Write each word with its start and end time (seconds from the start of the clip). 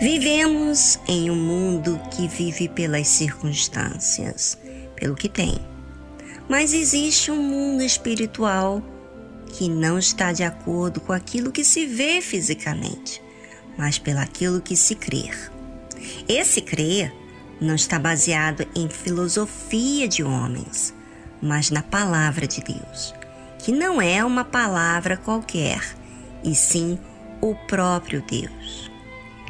Vivemos 0.00 0.98
em 1.06 1.30
um 1.30 1.36
mundo 1.36 2.00
que 2.10 2.26
vive 2.26 2.68
pelas 2.68 3.06
circunstâncias, 3.06 4.58
pelo 4.96 5.14
que 5.14 5.28
tem. 5.28 5.56
Mas 6.48 6.72
existe 6.72 7.30
um 7.30 7.40
mundo 7.40 7.84
espiritual 7.84 8.82
que 9.46 9.68
não 9.68 9.98
está 10.00 10.32
de 10.32 10.42
acordo 10.42 11.00
com 11.00 11.12
aquilo 11.12 11.52
que 11.52 11.62
se 11.62 11.86
vê 11.86 12.20
fisicamente, 12.20 13.22
mas 13.78 14.00
pelaquilo 14.00 14.60
que 14.60 14.76
se 14.76 14.96
crê. 14.96 15.30
Esse 16.28 16.60
crer 16.60 17.14
não 17.60 17.76
está 17.76 18.00
baseado 18.00 18.66
em 18.74 18.88
filosofia 18.88 20.08
de 20.08 20.24
homens, 20.24 20.92
mas 21.40 21.70
na 21.70 21.82
palavra 21.82 22.48
de 22.48 22.60
Deus, 22.60 23.14
que 23.62 23.70
não 23.70 24.02
é 24.02 24.24
uma 24.24 24.44
palavra 24.44 25.16
qualquer, 25.16 25.96
e 26.42 26.52
sim 26.52 26.98
o 27.40 27.54
próprio 27.54 28.20
Deus. 28.20 28.90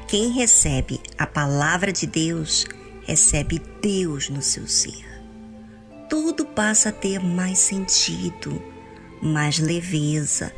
Quem 0.06 0.30
recebe 0.30 1.00
a 1.16 1.26
palavra 1.26 1.90
de 1.90 2.06
Deus, 2.06 2.66
recebe 3.06 3.58
Deus 3.80 4.28
no 4.28 4.42
seu 4.42 4.68
ser. 4.68 5.02
Tudo 6.10 6.44
passa 6.44 6.90
a 6.90 6.92
ter 6.92 7.20
mais 7.20 7.58
sentido, 7.58 8.62
mais 9.22 9.58
leveza, 9.58 10.52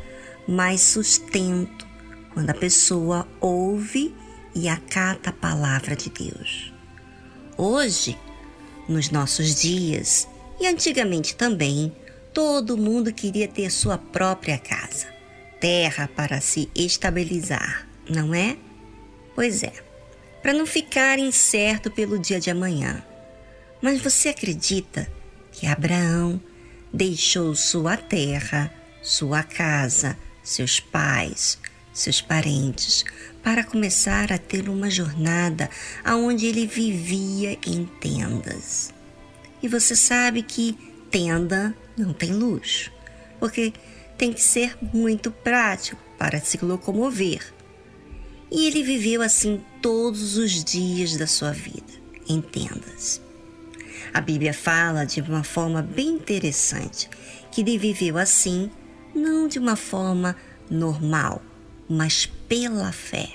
mais 0.45 0.81
sustento 0.81 1.87
quando 2.33 2.49
a 2.49 2.53
pessoa 2.53 3.25
ouve 3.39 4.13
e 4.53 4.67
acata 4.67 5.29
a 5.29 5.33
palavra 5.33 5.95
de 5.95 6.09
Deus. 6.09 6.73
Hoje, 7.57 8.17
nos 8.89 9.09
nossos 9.09 9.55
dias 9.55 10.27
e 10.59 10.67
antigamente 10.67 11.37
também, 11.37 11.95
todo 12.35 12.77
mundo 12.77 13.13
queria 13.13 13.47
ter 13.47 13.71
sua 13.71 13.97
própria 13.97 14.57
casa, 14.57 15.07
terra 15.57 16.09
para 16.13 16.41
se 16.41 16.69
estabilizar, 16.75 17.87
não 18.09 18.35
é? 18.35 18.57
Pois 19.33 19.63
é, 19.63 19.71
para 20.41 20.51
não 20.51 20.65
ficar 20.65 21.17
incerto 21.17 21.89
pelo 21.89 22.19
dia 22.19 22.37
de 22.37 22.51
amanhã. 22.51 23.01
Mas 23.81 24.01
você 24.01 24.29
acredita 24.29 25.09
que 25.49 25.65
Abraão 25.65 26.41
deixou 26.91 27.55
sua 27.55 27.95
terra, 27.95 28.69
sua 29.01 29.41
casa, 29.41 30.17
seus 30.43 30.77
pais, 30.77 31.57
seus 31.93 32.19
parentes, 32.19 33.05
para 33.41 33.63
começar 33.63 34.33
a 34.33 34.37
ter 34.37 34.67
uma 34.67 34.89
jornada 34.89 35.69
aonde 36.03 36.47
ele 36.47 36.67
vivia 36.67 37.57
em 37.65 37.85
tendas. 37.85 38.93
E 39.63 39.69
você 39.69 39.95
sabe 39.95 40.43
que 40.43 40.77
tenda 41.09 41.73
não 41.97 42.13
tem 42.13 42.31
luxo, 42.31 42.91
porque 43.39 43.73
tem 44.17 44.31
que 44.33 44.41
ser 44.41 44.77
muito 44.93 45.31
prático 45.31 46.01
para 46.17 46.39
se 46.39 46.63
locomover. 46.63 47.53
E 48.51 48.67
ele 48.67 48.83
viveu 48.83 49.21
assim 49.21 49.61
todos 49.81 50.37
os 50.37 50.63
dias 50.63 51.17
da 51.17 51.27
sua 51.27 51.51
vida, 51.51 51.93
em 52.27 52.41
tendas. 52.41 53.21
A 54.13 54.21
Bíblia 54.21 54.53
fala 54.53 55.05
de 55.05 55.19
uma 55.21 55.43
forma 55.43 55.81
bem 55.81 56.09
interessante 56.09 57.09
que 57.51 57.61
ele 57.61 57.77
viveu 57.77 58.17
assim, 58.17 58.69
não 59.13 59.47
de 59.47 59.59
uma 59.59 59.75
forma 59.75 60.35
normal, 60.69 61.41
mas 61.89 62.25
pela 62.47 62.91
fé. 62.91 63.29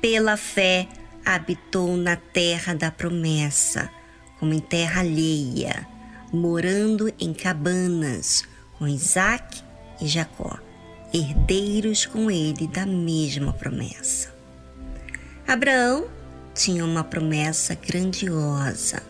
Pela 0.00 0.36
fé 0.36 0.88
habitou 1.24 1.96
na 1.96 2.16
terra 2.16 2.74
da 2.74 2.90
promessa, 2.90 3.90
como 4.38 4.54
em 4.54 4.60
terra 4.60 5.00
alheia, 5.00 5.86
morando 6.32 7.12
em 7.18 7.32
cabanas 7.32 8.44
com 8.78 8.86
Isaac 8.86 9.62
e 10.00 10.06
Jacó 10.06 10.58
herdeiros 11.12 12.06
com 12.06 12.30
ele 12.30 12.66
da 12.66 12.86
mesma 12.86 13.52
promessa. 13.52 14.32
Abraão 15.46 16.08
tinha 16.54 16.84
uma 16.84 17.02
promessa 17.02 17.74
grandiosa, 17.74 19.02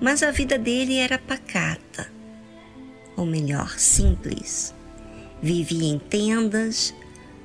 mas 0.00 0.22
a 0.22 0.30
vida 0.30 0.56
dele 0.56 0.96
era 0.98 1.18
pacata, 1.18 2.10
ou 3.16 3.26
melhor, 3.26 3.78
simples. 3.78 4.72
Vivia 5.42 5.88
em 5.88 5.98
tendas, 5.98 6.94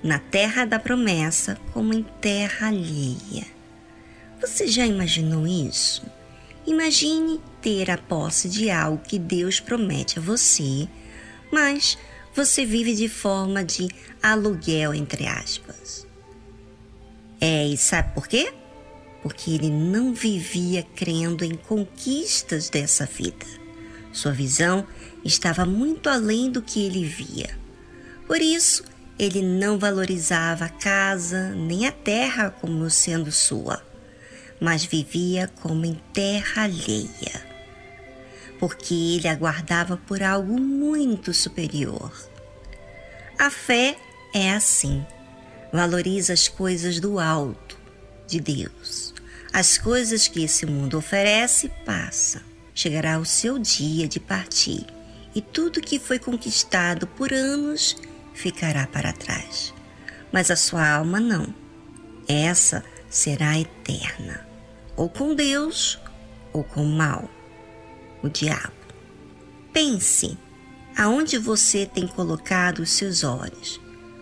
na 0.04 0.20
terra 0.20 0.66
da 0.66 0.80
promessa, 0.80 1.58
como 1.72 1.94
em 1.94 2.04
terra 2.22 2.68
alheia. 2.68 3.48
Você 4.40 4.68
já 4.68 4.86
imaginou 4.86 5.48
isso? 5.48 6.06
Imagine 6.68 7.40
ter 7.64 7.90
a 7.90 7.98
posse 7.98 8.50
de 8.50 8.70
algo 8.70 9.02
que 9.02 9.18
Deus 9.18 9.62
promete 9.62 10.20
a 10.20 10.22
você, 10.22 10.88
mas 11.52 11.98
você 12.36 12.66
vive 12.66 12.94
de 12.94 13.08
forma 13.08 13.64
de 13.64 13.88
aluguel, 14.22 14.94
entre 14.94 15.26
aspas. 15.26 16.06
É, 17.40 17.66
e 17.66 17.78
sabe 17.78 18.14
por 18.14 18.28
quê? 18.28 18.54
Porque 19.22 19.52
ele 19.52 19.70
não 19.70 20.14
vivia 20.14 20.84
crendo 20.94 21.46
em 21.46 21.56
conquistas 21.56 22.70
dessa 22.70 23.06
vida. 23.06 23.46
Sua 24.12 24.34
visão 24.34 24.86
estava 25.24 25.66
muito 25.66 26.10
além 26.10 26.52
do 26.52 26.62
que 26.62 26.86
ele 26.86 27.06
via. 27.06 27.58
Por 28.28 28.42
isso, 28.42 28.84
ele 29.18 29.42
não 29.42 29.80
valorizava 29.80 30.66
a 30.66 30.70
casa 30.70 31.52
nem 31.56 31.88
a 31.88 31.92
terra 31.92 32.50
como 32.50 32.90
sendo 32.90 33.32
sua, 33.32 33.82
mas 34.60 34.84
vivia 34.84 35.50
como 35.62 35.86
em 35.86 36.00
terra 36.12 36.64
alheia 36.64 37.53
porque 38.64 38.94
ele 39.18 39.28
aguardava 39.28 39.98
por 39.98 40.24
algo 40.24 40.58
muito 40.58 41.34
superior. 41.34 42.14
A 43.38 43.50
fé 43.50 43.98
é 44.34 44.54
assim: 44.54 45.06
valoriza 45.70 46.32
as 46.32 46.48
coisas 46.48 46.98
do 46.98 47.20
alto, 47.20 47.78
de 48.26 48.40
Deus. 48.40 49.14
As 49.52 49.78
coisas 49.78 50.30
que 50.30 50.46
esse 50.46 50.66
mundo 50.66 50.98
oferece 50.98 51.70
passa. 51.86 52.42
Chegará 52.74 53.20
o 53.20 53.26
seu 53.26 53.60
dia 53.60 54.08
de 54.08 54.22
partir 54.22 54.86
e 55.36 55.42
tudo 55.42 55.82
que 55.82 56.00
foi 56.00 56.18
conquistado 56.18 57.06
por 57.06 57.34
anos 57.34 57.98
ficará 58.34 58.88
para 58.88 59.12
trás. 59.12 59.74
Mas 60.32 60.50
a 60.50 60.56
sua 60.56 60.90
alma 60.90 61.20
não. 61.20 61.54
Essa 62.30 62.82
será 63.10 63.60
eterna, 63.60 64.48
ou 64.96 65.10
com 65.10 65.36
Deus 65.36 66.00
ou 66.54 66.64
com 66.64 66.82
o 66.82 66.90
mal 66.90 67.30
o 68.24 68.30
diabo. 68.30 68.74
Pense 69.72 70.38
aonde 70.98 71.38
você 71.38 71.86
tem 71.86 72.08
colocado 72.08 72.80
os 72.80 72.92
seus 72.92 73.24
olhos, 73.24 73.80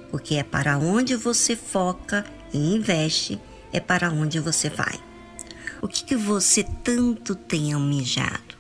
porque 0.10 0.36
é 0.36 0.44
para 0.44 0.78
onde 0.78 1.16
você 1.16 1.56
foca 1.56 2.26
e 2.52 2.58
investe, 2.58 3.40
é 3.72 3.80
para 3.80 4.10
onde 4.10 4.40
você 4.40 4.70
vai. 4.70 5.00
O 5.82 5.88
que, 5.88 6.04
que 6.04 6.16
você 6.16 6.64
tanto 6.84 7.36
tem 7.36 7.74
almejado? 7.74 8.56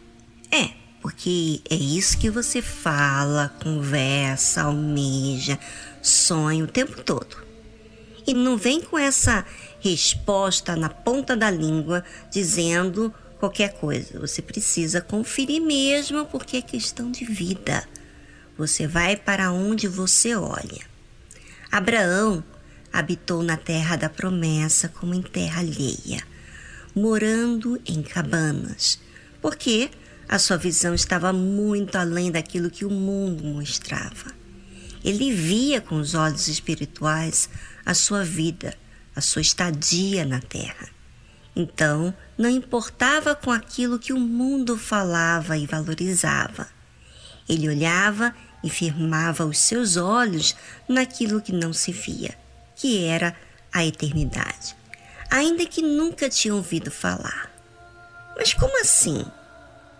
É, 0.51 0.71
porque 1.01 1.61
é 1.69 1.75
isso 1.75 2.17
que 2.17 2.29
você 2.29 2.61
fala, 2.61 3.53
conversa, 3.63 4.63
almeja, 4.63 5.57
sonha 6.01 6.63
o 6.63 6.67
tempo 6.67 7.01
todo. 7.03 7.37
E 8.25 8.33
não 8.33 8.57
vem 8.57 8.81
com 8.81 8.97
essa 8.97 9.45
resposta 9.79 10.75
na 10.75 10.89
ponta 10.89 11.35
da 11.35 11.49
língua 11.49 12.03
dizendo 12.29 13.13
qualquer 13.41 13.73
coisa. 13.73 14.19
Você 14.19 14.39
precisa 14.39 15.01
conferir 15.01 15.59
mesmo, 15.59 16.27
porque 16.27 16.57
é 16.57 16.61
questão 16.61 17.11
de 17.11 17.25
vida. 17.25 17.83
Você 18.55 18.85
vai 18.85 19.17
para 19.17 19.51
onde 19.51 19.87
você 19.87 20.35
olha. 20.35 20.85
Abraão 21.71 22.43
habitou 22.93 23.41
na 23.41 23.57
terra 23.57 23.95
da 23.95 24.07
promessa 24.07 24.89
como 24.89 25.15
em 25.15 25.23
terra 25.23 25.61
alheia, 25.61 26.21
morando 26.93 27.81
em 27.83 28.03
cabanas, 28.03 28.99
porque 29.41 29.89
a 30.29 30.37
sua 30.37 30.57
visão 30.57 30.93
estava 30.93 31.33
muito 31.33 31.95
além 31.97 32.31
daquilo 32.31 32.69
que 32.69 32.85
o 32.85 32.91
mundo 32.91 33.43
mostrava. 33.43 34.31
Ele 35.03 35.33
via 35.33 35.81
com 35.81 35.95
os 35.95 36.13
olhos 36.13 36.47
espirituais 36.47 37.49
a 37.83 37.95
sua 37.95 38.23
vida, 38.23 38.77
a 39.15 39.21
sua 39.21 39.41
estadia 39.41 40.23
na 40.25 40.39
terra. 40.39 41.00
Então, 41.55 42.13
não 42.37 42.49
importava 42.49 43.35
com 43.35 43.51
aquilo 43.51 43.99
que 43.99 44.13
o 44.13 44.19
mundo 44.19 44.77
falava 44.77 45.57
e 45.57 45.65
valorizava. 45.65 46.67
Ele 47.47 47.67
olhava 47.67 48.33
e 48.63 48.69
firmava 48.69 49.45
os 49.45 49.57
seus 49.57 49.97
olhos 49.97 50.55
naquilo 50.87 51.41
que 51.41 51.51
não 51.51 51.73
se 51.73 51.91
via, 51.91 52.35
que 52.75 53.03
era 53.05 53.35
a 53.73 53.85
eternidade, 53.85 54.75
ainda 55.29 55.65
que 55.65 55.81
nunca 55.81 56.29
tinha 56.29 56.55
ouvido 56.55 56.91
falar. 56.91 57.51
Mas 58.35 58.53
como 58.53 58.79
assim? 58.81 59.25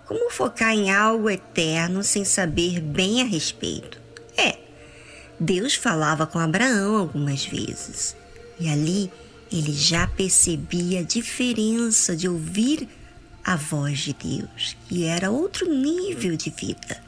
Como 0.06 0.32
focar 0.32 0.72
em 0.72 0.94
algo 0.94 1.30
eterno 1.30 2.04
sem 2.04 2.24
saber 2.26 2.80
bem 2.80 3.22
a 3.22 3.26
respeito? 3.26 4.00
É, 4.38 4.58
Deus 5.40 5.76
falava 5.76 6.28
com 6.28 6.40
Abraão 6.40 6.98
algumas 6.98 7.46
vezes, 7.46 8.16
e 8.60 8.70
ali 8.70 9.12
ele 9.52 9.74
já 9.74 10.08
percebia 10.08 11.02
a 11.02 11.04
diferença 11.04 12.16
de 12.16 12.28
ouvir 12.28 12.88
a 13.44 13.56
voz 13.56 14.00
de 14.00 14.14
Deus, 14.14 14.78
que 14.88 15.04
era 15.04 15.30
outro 15.30 15.72
nível 15.72 16.38
de 16.38 16.50
vida. 16.50 17.04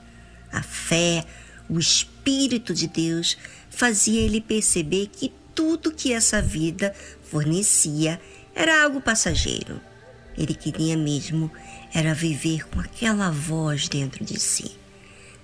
A 0.51 0.61
fé, 0.61 1.25
o 1.69 1.79
espírito 1.79 2.73
de 2.73 2.87
Deus 2.87 3.37
fazia 3.69 4.21
ele 4.21 4.41
perceber 4.41 5.07
que 5.07 5.31
tudo 5.55 5.93
que 5.93 6.11
essa 6.11 6.41
vida 6.41 6.93
fornecia 7.23 8.19
era 8.53 8.83
algo 8.83 8.99
passageiro. 8.99 9.79
Ele 10.37 10.53
queria 10.53 10.97
mesmo 10.97 11.51
era 11.93 12.13
viver 12.13 12.67
com 12.69 12.79
aquela 12.79 13.29
voz 13.29 13.87
dentro 13.87 14.25
de 14.25 14.39
si. 14.39 14.71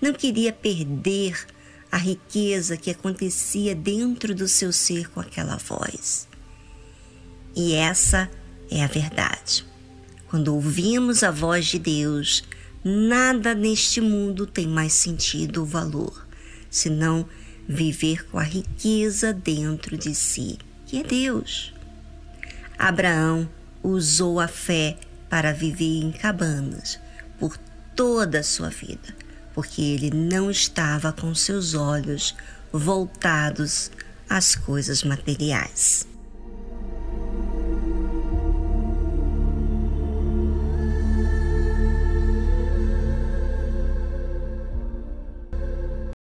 Não 0.01 0.13
queria 0.13 0.51
perder 0.51 1.37
a 1.91 1.97
riqueza 1.97 2.77
que 2.77 2.89
acontecia 2.89 3.75
dentro 3.75 4.33
do 4.33 4.47
seu 4.47 4.71
ser 4.71 5.09
com 5.09 5.19
aquela 5.19 5.57
voz. 5.57 6.28
E 7.61 7.73
essa 7.73 8.31
é 8.71 8.85
a 8.85 8.87
verdade. 8.87 9.65
Quando 10.29 10.55
ouvimos 10.55 11.23
a 11.23 11.29
voz 11.29 11.65
de 11.65 11.77
Deus, 11.77 12.41
nada 12.81 13.53
neste 13.53 13.99
mundo 13.99 14.47
tem 14.47 14.65
mais 14.65 14.93
sentido 14.93 15.57
ou 15.57 15.65
valor, 15.65 16.25
senão 16.71 17.27
viver 17.67 18.25
com 18.29 18.39
a 18.39 18.43
riqueza 18.43 19.33
dentro 19.33 19.97
de 19.97 20.15
si, 20.15 20.57
que 20.85 21.01
é 21.01 21.03
Deus. 21.03 21.73
Abraão 22.77 23.49
usou 23.83 24.39
a 24.39 24.47
fé 24.47 24.97
para 25.29 25.51
viver 25.51 25.99
em 25.99 26.13
cabanas 26.13 26.97
por 27.37 27.57
toda 27.93 28.39
a 28.39 28.43
sua 28.43 28.69
vida, 28.69 29.13
porque 29.53 29.81
ele 29.81 30.11
não 30.11 30.49
estava 30.49 31.11
com 31.11 31.35
seus 31.35 31.73
olhos 31.73 32.33
voltados 32.71 33.91
às 34.29 34.55
coisas 34.55 35.03
materiais. 35.03 36.07